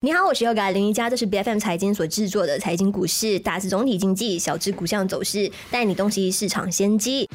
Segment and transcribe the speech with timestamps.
[0.00, 7.28] 你好，我是 Yoga 林一佳，这是 B F M 财经所制作的财经股市，大致总体经济，小至股项走势，带你洞悉市场先机。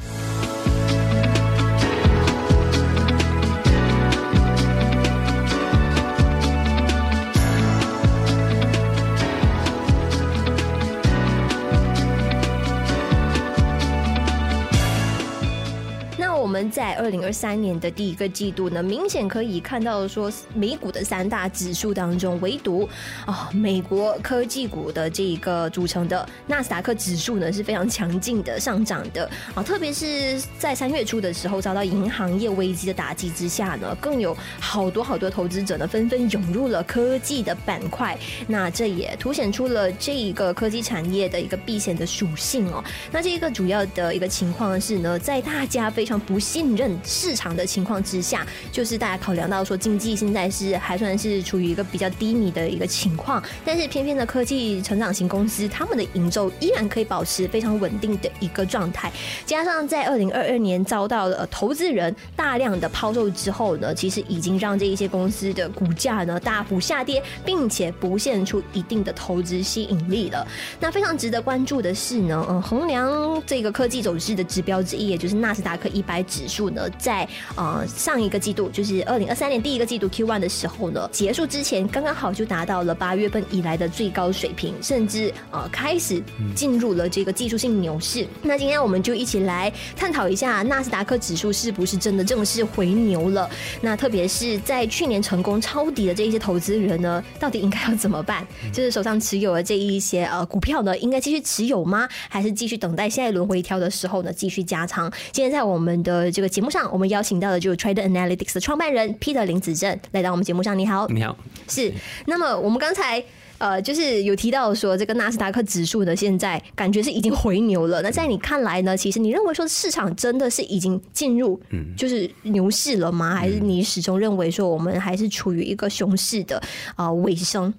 [16.73, 22.89] 在二零二三年的第一个季度呢，明显可以看到说，美股的三大指数当中，唯独
[23.27, 38.17] 啊美国科技股的这一个组成的纳斯达克指数呢是非常强劲的上涨的啊，特别是在三月初的时候，遭到银行业危机的打击之下呢，更有好多好多投资者呢纷纷涌入了科技的板块，
[38.47, 42.83] 那这也凸显出了这一个科技产业的一个避险的属性哦。
[43.11, 59.11] 那这一个主要的一个情况是呢，在大家非常不信任市场的情况之下，就是大家考量到说经济现在是还算是处于一个比较低迷的一个情况，但是偏偏的科技成长型公司，他们的营收依然可以保持非常稳定的一个状态。
[59.45, 70.47] 加上在二零二二年遭到了投资人大量的抛售之后呢，其实已经让这一些公司的股价呢大幅下跌，并且不现出一定的投资吸引力了。
[70.79, 76.13] 那非常值得关注的是呢，嗯，衡量这个科技走势的指标之一，也就是纳斯达克一百。
[76.23, 86.21] 指数呢，在呃上一个季度，就是二零二三年第一个季度 Q one 的时候呢，结束之前刚刚好就达到了八月份以来的最高水平，甚至呃开始
[86.55, 88.27] 进入了这个技术性牛市。
[88.43, 93.49] 那今天我们就一起来探讨一下纳斯达克指数是不是真的正式回牛了？
[93.81, 98.45] 那特别是在去年成功抄底的这一些投资人呢，到底应该要怎么办？
[98.71, 102.07] 就是手上持有的这一些呃股票呢，应该继续持有吗？
[102.29, 105.11] 还是继续等待下一轮回调的时候呢，继续加仓？
[105.31, 110.77] 今天在我们的这节目上，我们邀请到的就是 Trader Analytics 的创办人 Peter 林子正来到我们节目上。
[110.77, 111.93] 你好，你好，是。
[112.25, 113.23] 那么我们刚才
[113.59, 118.01] 呃，就是有提到说，这个纳斯达克指数呢，现在感觉是已经回牛了。
[118.01, 118.97] 那在你看来呢？
[118.97, 123.35] 其实你认为说市场真的是已经进入嗯，就是牛市了吗？
[123.35, 126.61] 还是你始终认为说我们还是处于一个熊市的
[126.95, 127.73] 啊尾声？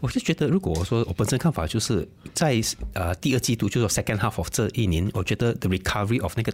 [0.00, 2.60] 我是觉得，如果我说我本身看法，就是在
[2.94, 6.52] 呃第二季度，就是 second half of 这一年，我觉得 the recovery of 那个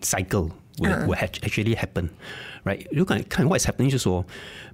[0.00, 0.48] cycle
[0.78, 2.86] will will actually happen，right？
[2.90, 4.24] 如果看 what's happening，就是说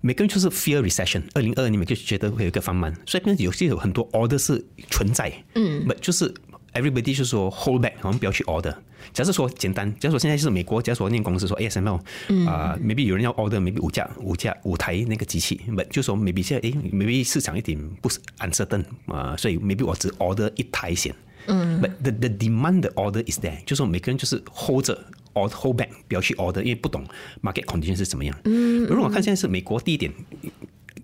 [0.01, 6.33] 每个人就是 fear recession，二零二二年每个觉得会有一个放慢，所以有些有很多 order 是存在，嗯，就是。
[6.75, 8.75] Everybody 就说 hold back，我们不要去 order。
[9.13, 12.01] 假设说简单，假设说现在就是美国，假如说那公司说 ASML，
[12.49, 21.15] 啊，maybe 有人要 order，maybe 五架五架五台那个机器，but 就说 maybe 现在诶，maybe 市场一点不是 uncertain 啊，所以 maybe 我只 order 一台先。
[21.47, 24.99] 嗯，but the the demand the order is there，就说每个人就是 hold 着
[25.34, 27.05] or hold back，不要去 order，因为不懂
[27.43, 28.37] market condition 是怎么样。
[28.45, 30.12] 嗯，如果我看现在是美国第一点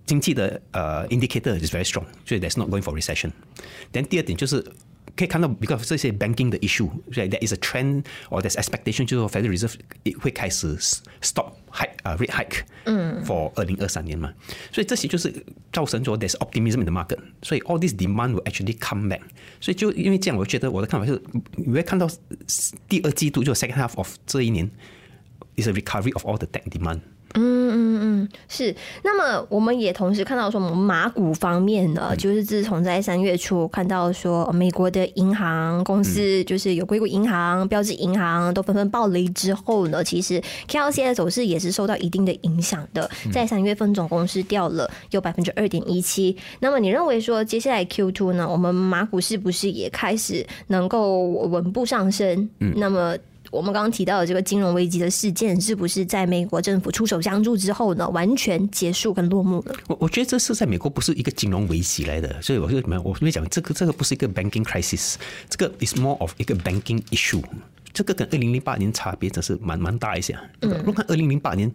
[0.06, 3.30] 经济的呃 indicator is very strong，所以 that's not going for recession。
[3.92, 4.64] then 第二点就是。
[5.15, 9.75] 可以看到，because 这些 banking 的 issue，there is a trend or there's expectation，就是说 Federal Reserve
[10.19, 10.75] 会开始
[11.21, 14.33] stop hike 啊 rate hike，嗯，for 二零二三年嘛，
[14.73, 15.33] 所以这些就是
[15.71, 19.21] 造成说 there's optimism in the market，所以 all this demand will actually come back，
[19.61, 21.21] 所以就因为这样，我觉得我的看法是，
[21.55, 22.09] 你会看到
[22.89, 24.69] 第二季度就 second half of 这一年
[25.55, 26.99] is a recovery of all the tech demand。
[27.34, 28.74] 嗯嗯嗯，是。
[29.04, 43.08] 那么我们也同时看到说，我们马股方面呢，就是自从在三月初看到说，美国的银行公司，就是有硅谷银行、标志银行都纷纷暴雷之后呢，其实 KLC 的走势也是受到一定的影响的。
[43.32, 46.36] 在三月份总共是掉了有百分之二点一七。
[46.58, 52.48] 那么你认为说，接下来 Q two 呢，我们马股是不是也开始能够稳步上升？
[52.58, 53.16] 嗯，那么。
[53.50, 59.74] 我们刚刚提到的这个金融危机的事件，是不是在美国政府出手相助之后呢，完全结束跟落幕了？
[59.88, 65.16] 我我觉得这是在美国不是一个金融危机来的，所以我就么，我会讲这个这个不是一个 banking crisis，
[65.48, 67.42] 这个 is more of 一个 banking issue。
[67.92, 70.38] 这个跟二零零八年差别真是蛮蛮大一些。
[70.60, 71.70] 如果看二零零八年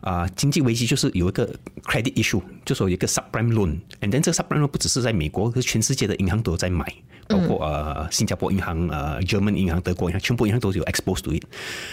[0.00, 1.48] 啊，经济危机就是有一个
[1.82, 6.86] credit issue，就说有一个 subprime loan，and then 这个 subprime loan 不只是在美国，是全世界的银行都在买，
[7.28, 11.42] 包括呃新加坡银行、呃 German 银行、德国银行，全部银行都有 exposed to it。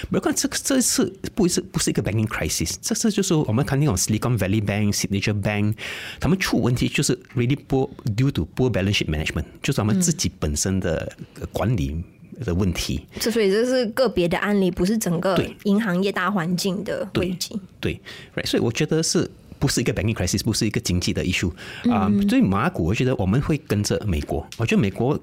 [0.09, 5.75] 不要看这这次不是不是一个 banking crisis，这次就是我们看那种 Silicon Valley Bank、Signature Bank，
[6.19, 11.15] 他们出问题就是 really poor due to poor balance sheet management，就是他们自己本身的
[11.51, 12.03] 管理。
[12.43, 17.59] 的问题，这所以这是个别的案例，不是整个银行业大环境的危机。
[17.79, 17.99] 对，
[18.43, 19.29] 所以我觉得是
[19.59, 21.51] 不是一个 banking crisis，不是一个经济的 issue
[21.89, 22.11] 啊？
[22.27, 24.45] 所以马股，我觉得我们会跟着美国。
[24.57, 25.19] 我觉得美国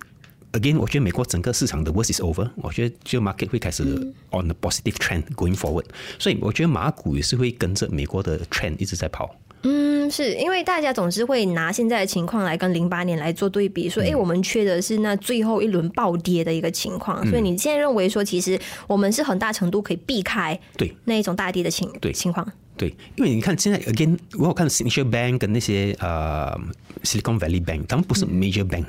[0.53, 2.49] again，我觉得美国整个市场的 worst is over。
[2.57, 3.83] 我觉得就 market 会开始
[4.31, 5.85] on the positive trend going forward。
[6.19, 9.35] 所以我觉得马股也是会跟着美国的 trend 一直在跑。
[9.65, 22.51] 嗯，是因为大家总是会拿现在的情况来跟零八年来做对比，说，哎，我们缺的是那最后一轮暴跌的一个情况，所以你现在认为说，其实我们是很大程度可以避开对那一种大跌的情对情况。
[22.75, 26.59] 对，因为你看现在 again，我有看 Signature Bank 跟那些呃
[27.05, 28.87] Silicon Valley Bank，他们不是 major bank。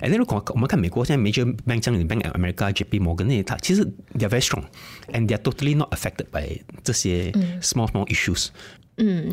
[0.00, 3.84] 哎，那如果我们看美国现在 major bank，像 Bank of America、JP Morgan 那些，它其实
[4.16, 7.32] they are very strong，and they are totally not affected by 这些
[7.62, 8.48] small small issues。
[8.48, 8.81] 嗯，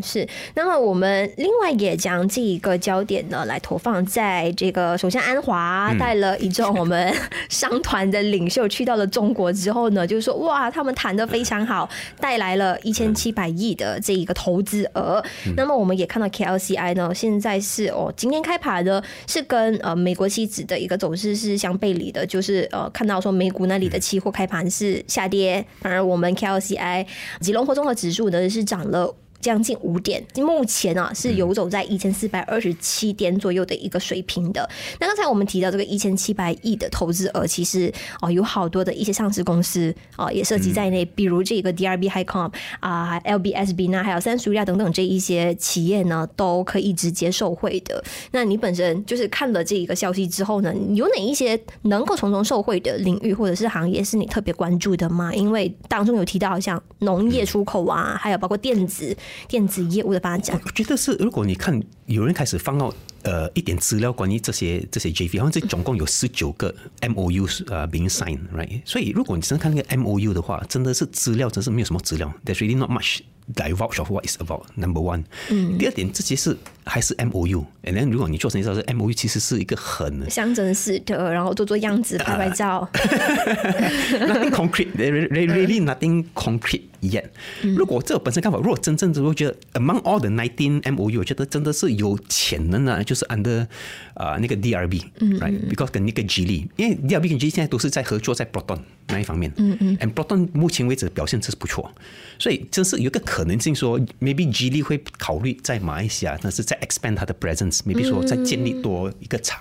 [0.02, 0.28] 是。
[0.56, 7.14] 那么我们另外也将这一个焦点呢，来投放在这个首先安华带了一众我们
[7.50, 11.88] 商团的领袖去到了中国之后呢，就是说哇，他们谈的非常好，
[12.20, 15.24] 带来了一千七百亿的这一个投资额。
[15.56, 27.06] 那么我们也看到 KLCI 呢，现在是哦，今天开盘的是跟呃美国期指的一个走势是相背离的，就是呃看到说美股那里的期货开盘是下跌，反而我们 KLCI
[27.42, 29.14] 吉隆坡综合指数呢是涨了。
[29.40, 34.70] 将近五点，目前啊是游走在一千四百二十七点左右的一个水平的。
[35.00, 37.92] 那刚才我们提到这个一千七百亿的投资额，其实
[38.22, 48.04] 哦有好多的一些上市公司哦也涉及在内，比如这个 DRB HighCom 啊、LBSB 呢，还有三十亚等等这一些企业呢，都可以直接受惠的。
[48.32, 55.34] 那你本身就是看了这一个消息之后呢，有哪一些能够从中受惠的领域或者是行业是你特别关注的吗？
[55.34, 59.16] 因为当中有提到像农业出口啊，还有包括电子。
[59.48, 62.94] 电子业务的发展，我觉得是，如果你看有人开始放到
[63.24, 68.82] 呃一点资料关于这些这些 JV，好像这总共有十九个 MOU 呃 being signed，right？
[68.86, 73.20] 所以如果你真的看那个 MOU 的话，真的是资料真是没有什么资料，there's really not much
[73.56, 75.24] divulge of what is about number one。
[75.50, 76.56] 嗯，第二点，这些是
[76.86, 82.90] 还是 MOU，and then 如果你做成意知道是 MOU，其实是一个很象征式的，然后做做样子，拍拍照。
[82.94, 87.26] Nothing concrete, really nothing concrete yet。
[87.76, 93.68] 如果这本身看法，如果真正的我觉得 among all the nineteen MOU，我觉得真的是有潜能的，就是 under
[94.14, 98.80] 啊那个 DRB，right？Because 跟那个 G 力，因为 DRB 跟 G 现在都是在合作在 Proton
[99.10, 101.92] 那一方面，嗯嗯，and Proton 目前为止表现真是不错，
[102.38, 109.60] 所以真是有个可能性说，maybe G 力会考虑在马来西亚，但是在 expand 它的 presence，maybe 说再建立多一个厂。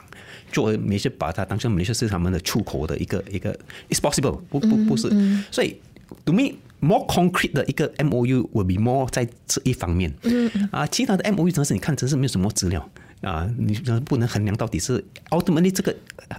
[0.50, 3.52] 做没事把它当成美些是他们的出口的一个一个
[3.90, 5.10] ，is possible 不不不是，
[5.50, 5.76] 所以
[6.24, 10.10] to me more concrete 的一个 M O U will be more 在这一方面，
[10.70, 12.88] 啊，其他的 M O U 真是你看真是没有什么资料
[13.20, 13.74] 啊，你
[14.04, 15.94] 不能衡量到底是 ultimately 这个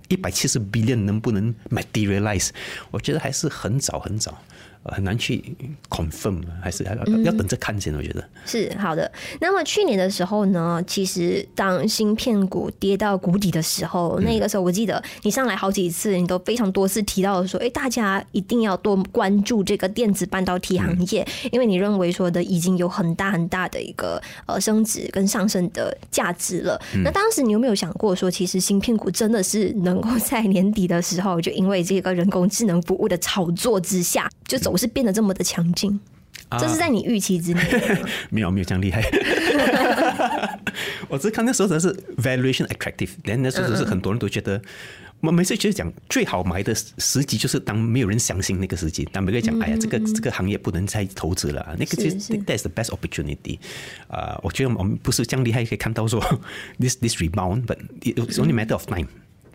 [0.07, 2.49] 一百七十 billion 能不能 materialize，
[2.91, 4.41] 我觉得还是很早很早。
[4.83, 5.43] 很难去
[5.89, 7.93] confirm，还是要要等着看先。
[7.93, 9.11] 我觉得是好的。
[9.41, 26.79] 那么去年的时候呢，其实当芯片股跌到谷底的时候，那个时候我记得你上来好几次，你都非常多次提到说，哎，大家一定要多关注这个电子半导体行业，因为你认为说的已经有很大很大的一个呃升值跟上升的价值了。
[27.03, 34.79] 那当时你有没有想过说，其实芯片股真的是能够在年底的时候，就因为这个人工智能服务的炒作之下，就总。
[34.79, 35.99] 是变得这么的强劲，
[36.51, 37.61] 这是在你预期之内。
[38.31, 39.03] 没有没有这样厉害。
[41.09, 44.61] 我只是看那时候真的是 valuation attractive，但那时候是很多人都觉得，
[45.19, 52.15] 我每次就是讲最好买的时机就是当没有人相信那个时机，当每个人讲哎呀这个这个行业不能再投资了，那个就是
[52.45, 53.59] that's the best opportunity。
[54.07, 56.21] 啊，我觉得我们不是这样厉害可以看到说
[56.79, 59.07] this this rebound，but it's only matter of time。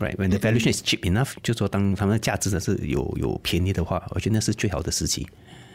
[0.05, 5.27] Right, when the valuation is cheap enough，就说当他们的价值的是有有便宜的话，我觉得那是最好的时期。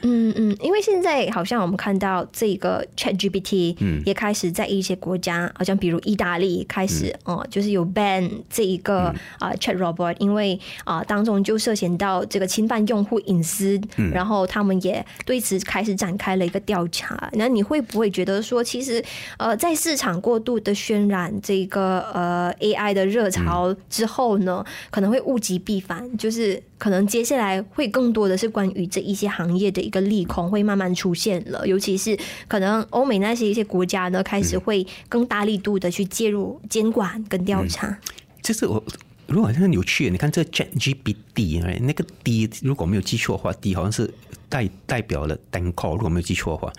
[0.02, 13.80] 嗯嗯，因为现在好像我们看到这个 Chat GPT，嗯，也开始在一些国家，好像比如意大利开始哦，就是有 ban 这一个啊 Chat Robot，因为啊当中就涉嫌到这个侵犯用户隐私，
[14.14, 17.30] 然后他们也对此开始展开了一个调查。
[17.34, 19.04] 那你会不会觉得说，其实
[19.38, 29.89] 呃在市场过度的渲染这个呃 AI 的热潮之后呢，可能会物极必反，就是可能接下来会更多的是关于这一些行业的。
[29.90, 32.16] 一个利空会慢慢出现了，尤其是
[32.48, 37.98] 可能欧美那些一些国家呢，开始会更大力度的去介入监管跟调查。
[38.44, 38.84] 其实我
[39.26, 44.14] 如果很有趣，你看这 ChatGPT 那个 D 如果没有记错的话，D 好像是
[44.48, 46.72] 代代表了 Danco，如果没有记错的话，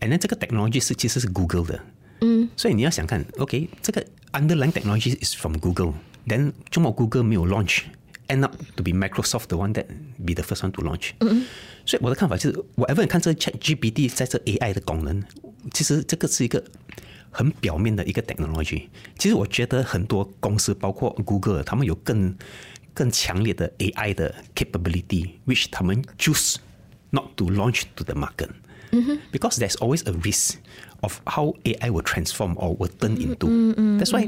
[0.00, 1.80] 哎，那这个 technology 是其实是 Google 的，
[2.22, 4.02] 嗯，所以你要想看，OK，这个
[4.32, 7.82] underlying technology is from Google，then 中国 Google 没有 launch。
[8.27, 9.85] end up to be Microsoft the one that
[10.23, 11.11] be the first one to launch。
[11.19, 11.45] 嗯，
[11.85, 15.23] 所以我的看法就是，whatever 你看这 Chat GPT 在这 AI 的功能，
[15.73, 16.63] 其实这个是一个
[17.31, 18.87] 很表面的一个 technology。
[19.17, 22.35] 其实我觉得很多公司，包括 Google，他们有更
[22.93, 26.55] 更强烈的 AI 的 capability，which 他们 choose
[27.09, 28.49] not to launch to the market。
[29.31, 30.55] because there's always a risk
[31.01, 33.47] of how AI will transform or will turn into.
[33.99, 34.27] That's why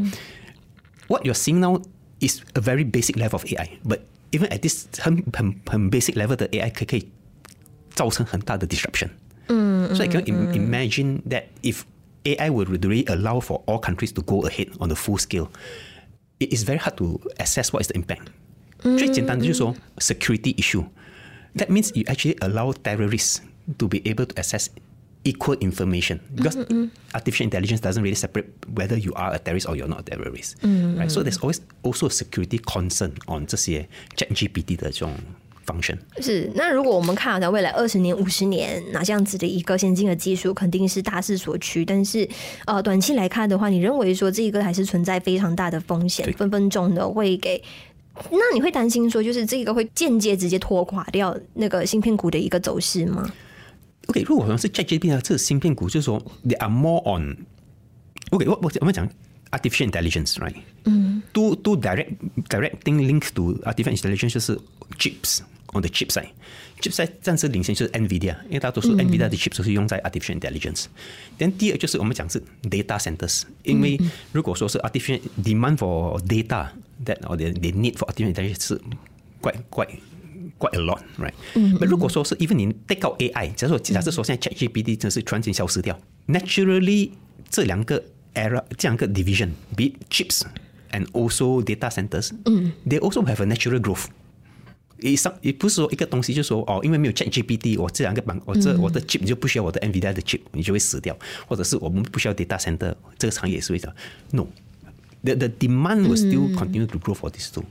[1.08, 1.82] what you're seeing now
[2.20, 4.00] is a very basic level of AI, but
[4.32, 7.08] even at this 很很很 basic level 的 AI 可可以
[7.94, 9.10] 造成很大的 disruption。
[9.48, 11.82] 嗯，所以 can you im- imagine that if
[12.24, 15.48] AI would really allow for all countries to go ahead on the full scale,
[16.40, 18.28] it is very hard to assess what is the impact.
[18.98, 20.86] 最简单的就是说 security issue.
[21.56, 23.40] That means you actually allow terrorists
[23.78, 24.68] to be able to access
[25.27, 26.57] equal information because
[27.13, 30.55] artificial intelligence doesn't really separate whether you are a terrorist or you're not a terrorist.
[30.63, 31.11] Right?
[31.11, 35.13] So there's always also a security concern on 这些 ChatGPT 的这种
[35.67, 35.99] function.
[36.21, 41.85] 是，那如果我们看到未来二十年、五十年，那这样子的一个先进的技术肯定是大势所趋。
[41.85, 42.29] 但是，
[42.67, 47.61] 呃，短期来看的话，你认为说这个还是存在非常大的风险，分分钟的会给。
[48.31, 53.29] 那你会担心说，就是这个会间接直接拖垮掉那个芯片股的一个走势吗？
[54.07, 57.37] OK，如果好像是 ChatGPT 啊，这个芯片股就是说，they are more on。
[58.31, 59.09] OK，我我我们讲
[59.51, 60.55] artificial intelligence，right？
[60.85, 61.23] 嗯。
[61.33, 62.13] To to direct
[62.49, 64.59] directing link to artificial intelligence 就是
[64.97, 65.41] chips
[65.75, 66.29] on the chip side。
[66.81, 70.87] chip side 暂时领先就是 NVIDIA，因为大多数 NVIDIA 的 chips 都是用在 artificial intelligence。
[71.39, 74.01] then 第二就是我们讲是 data centers，因为
[74.33, 76.69] 如果说是 artificial demand for data
[77.05, 78.81] that or the the need for artificial intelligence 是
[79.43, 79.99] quite quite
[80.60, 81.34] quite a lot, right?
[81.54, 87.12] But 如果说是 even 你 take out AI，假如说假设说现在 ChatGPT 真是突然间消失掉，naturally
[87.50, 88.04] 这两个
[88.34, 90.42] era 这两个 division，be it chips
[90.92, 94.06] and also data centers，they also have a natural growth。
[95.00, 101.18] 也上也不是说一个东西就说哦，因为没有 ChatGPT，我这两个板，我这我的 chip 你就不需要我的 NVIDIA 的 chip，你就会死掉，
[101.48, 103.96] 或者是我们不需要 data center，这个行业也是会这样。
[104.30, 107.64] No，the the demand will still continue to grow for this too。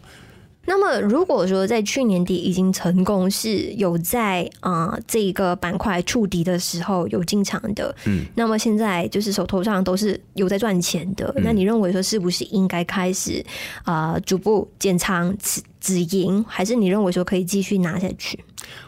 [0.65, 13.43] 那么，如果说在去年底已经成功是有在啊、呃这个板块触底的时候有进场的，嗯，那么现在就是手头上都是有在赚钱的，那你认为说是不是应该开始
[13.83, 18.43] 啊、呃逐步减仓止止盈，还是你认为说可以继续拿下去？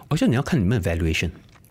[0.09, 1.29] 我觉得你要看你们 valuation。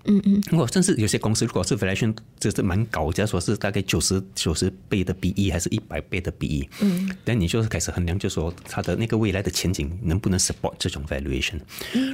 [0.09, 11.61] 嗯嗯，如果甚至有些公司，如果是 valuation 就是蛮高，假如说是大概九十九十倍的 BE 还是一百倍的 BE，嗯，那你就是开始衡量，就说它的那个未来的前景能不能 support 这种 valuation。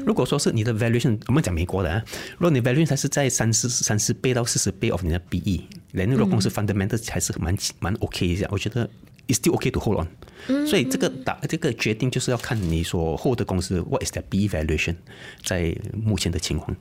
[0.06, 2.02] 如果说是你的 valuation，我们讲美国的啊，
[2.38, 8.88] 如果你 valuation 它是在三十三十倍到四十倍 of 你的 BE，那如果公司 fundamental 还是蛮蛮 OK 一下，我觉得
[9.28, 10.66] is still okay to hold on。
[10.66, 14.96] 所以这个打这个决定就是要看你所 hold 的公司 what is their BE valuation，
[15.44, 16.74] 在目前的情况。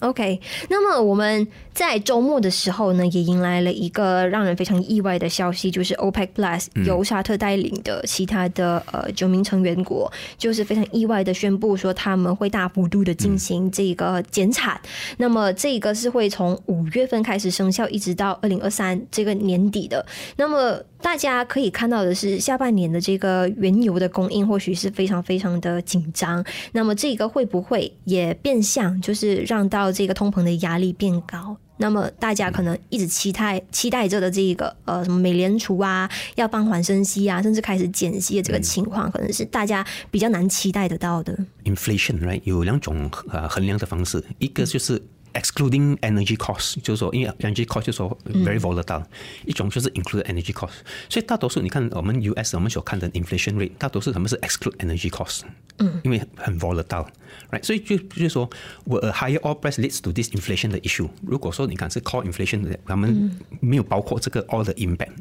[0.00, 0.40] 嗯，OK。
[0.68, 14.80] 那么我们在周末的时候呢，也迎来了一个让人非常意外的消息，就是 OPEC Plus 由沙特带领的其他的呃九名成员国，就是非常意外的宣布说他们会大幅度的进行这个减产。
[15.18, 20.04] 那么这个是会从五月份开始生效，一直到二零二三这个年底的。
[20.36, 26.44] 那么大家可以看到的是，下半年的这个原油的供应或许是非常非常的紧张。
[26.72, 31.56] 那么这个会不会也变相就是让到到这个通膨的压力变高？
[31.76, 41.36] 那么大家可能一直期待期待着的这个呃什么美联储啊要放缓升息啊，甚至开始减息的这个情况，可能是大家比较难期待得到的。
[41.64, 45.02] inflation right 有两种呃衡量的方式，一个就是
[45.33, 49.03] excluding energy cost，就是说因为 energy cost 就是说 very volatile，、
[49.45, 50.71] 一种就是 include energy cost。
[51.07, 55.41] 所以大多数你看我们 US 我们所看的 inflation rate，大多数他们是 exclude energy cost，
[55.77, 57.63] 嗯，因为很 volatile，right？
[57.63, 58.49] 所以就就是说
[58.85, 61.07] 我 a higher oil price leads to this inflation 的 issue。
[61.21, 65.11] 如果说你看是 core inflation，他们没有包括这个 all 的 impact，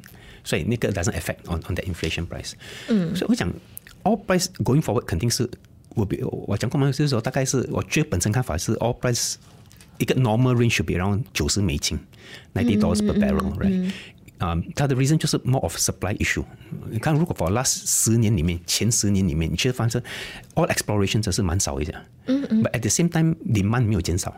[0.43, 2.53] 所以那个 doesn't affect on on the inflation price。
[2.89, 3.53] 嗯，所以我讲
[4.05, 5.49] all price going forward 肯定是。
[5.95, 9.35] 我比我讲过嘛，就是说大概是我觉得本身看法是 all price
[9.99, 11.99] 一个 normal range should be around 九十美金，
[12.55, 13.91] ninety dollars per barrel，right？
[14.39, 16.45] 啊、它的 reason 就是 more of supply issue。
[16.89, 20.01] 你看，如果 for last 十年里面，前十年里面，你其实发现
[20.55, 21.93] all exploration 真是蛮少一下。
[22.27, 22.63] 嗯嗯。
[22.63, 24.33] But at the same time demand 没有减少，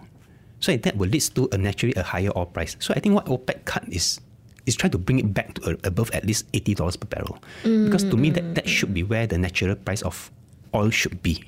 [0.59, 2.73] 所以 that will lead to a naturally a higher oil price.
[2.81, 4.21] So I think what OPEC cut is
[4.65, 7.37] is try to bring it back to a, above at least eighty dollars per barrel.
[7.63, 10.31] Because to me that that should be where the natural price of
[10.75, 11.45] oil should be.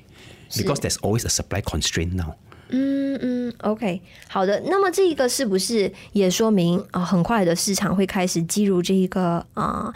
[0.55, 2.35] Because there's always a supply constraint now.
[2.70, 4.60] 嗯嗯，OK，好的。
[4.66, 9.94] 那么这一个是不是也说明啊、呃很快的市场会开始进入这一个啊、呃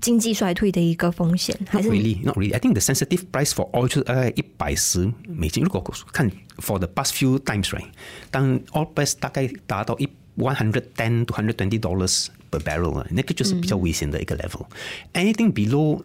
[0.00, 1.58] 经济衰退的一个风险？
[1.68, 2.54] 还 Not 是 really, not really.
[2.54, 5.64] I think the sensitive price for oil 就是大概一百十美金。
[5.64, 5.82] 如果
[6.12, 7.86] 看 for the past few times, right，
[8.30, 14.66] 当 oil price 大概达到一 one hundred ten to hundred twenty dollars per barrel 啊，那个就是比较危险的一个 level。
[15.14, 16.02] Anything below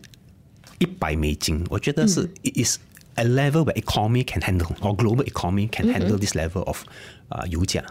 [0.79, 2.79] 一百美金，我觉得是 is
[3.15, 5.93] a level where economy can handle or global economy can mm-hmm.
[5.93, 6.83] handle this level of
[7.31, 7.83] uh, 油价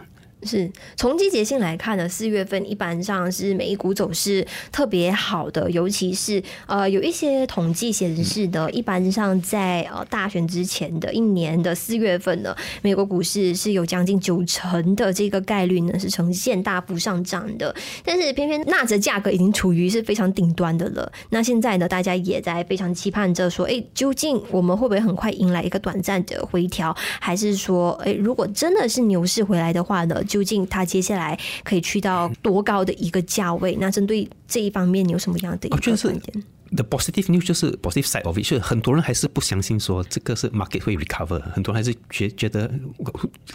[0.45, 17.73] 是从季节性来看呢，四月份一般上是美股走势特别好的，尤其是呃有一些统计显示的，一般上在呃大选之前的一年的四月份呢，美国股市是有将近九成的这个概率呢是呈现大幅上涨的。
[18.03, 21.11] 但是偏偏纳指价格已经处于是非常顶端的了。
[21.29, 30.23] 那现在呢，大家也在非常期盼着说，哎，究竟我们会不会很快迎来一个短暂的回调，还是说，哎，如果真的是牛市回来的话呢？
[30.33, 33.77] 究竟它接下来可以去到多高的一个价位？
[33.79, 36.43] 那针对这一方面，你有什么样的一个观点
[36.75, 42.69] ？The positive news 就是 positive side of it，就是很多人还是不相信说这个是 market 会 recover，很多人还是觉觉得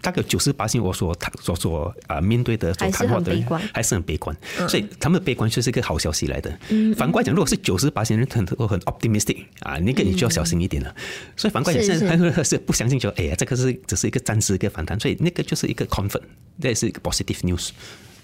[0.01, 4.37] 大概九十八星，我所他所所啊面对的还是很悲观，还是很悲观，
[4.69, 6.57] 所以他们的悲观就是一个好消息来的。
[6.97, 10.95] 反过来讲，如果是九十八星人很都很 optimistic 啊，那个你就要小心一点了。
[11.37, 15.85] 所以反过来讲，现在很多人是不相信，说哎呀，这个是只是一个暂时一个反弹，所以那个就是一个
[16.61, 17.71] 这也是一个 positive news。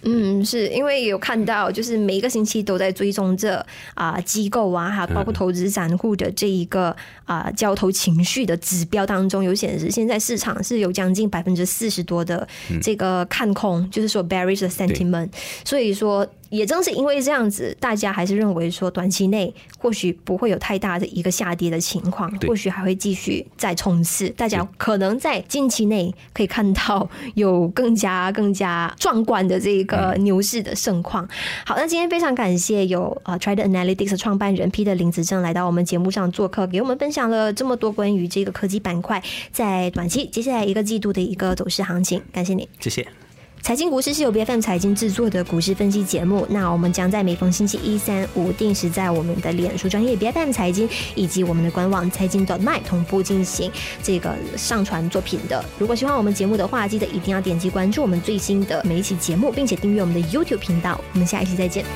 [0.05, 6.95] 嗯，是因为有看到，就是每一个星期都在追踪这啊机构啊，还有包括投资散户的这一个
[7.25, 12.47] 啊交投情绪的指标当中，有显示现在市场是有将近百分之四十多的
[12.83, 15.29] 这个看空，就是说 bearish sentiment，
[15.65, 16.27] 所以说。
[16.55, 24.29] 也正是因为这样子，大家还是认为说短期内或许不会有太大的一个下跌的情况，或许还会继续再冲刺。
[24.31, 31.29] 大家可能在近期内可以看到有更加更加壮观的这个牛市的盛况。
[31.67, 42.23] 好，那今天非常感谢有呃 Trade Analytics 的创办人 Peter 林子正来到我们节目上做客，给我们分享了这么多关于这个科技板块在短期接下来一个季度的一个走势行情。
[42.33, 43.24] 感谢你，谢谢。
[43.65, 46.47] 财经股市是由 BFM 财经制作的股市分析节目。
[46.51, 55.65] 那我们将在每逢星期一、三、五定时在我们的脸书专业 BFM 财经以及我们的官网财经短卖同步进行这个上传作品的。
[55.79, 61.01] 如果喜欢我们节目的话，记得一定要点击关注我们最新的每一期节目，并且订阅我们的 YouTube 频道。
[61.15, 61.87] 我们下一期再见。